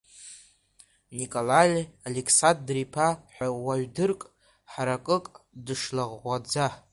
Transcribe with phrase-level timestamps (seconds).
[1.17, 1.75] Николаи
[2.07, 4.21] Алексадр-иԥа ҳәа уаҩ дырк,
[4.71, 5.25] ҳаракык,
[5.65, 6.67] дышлаӷәаӷәаӡа.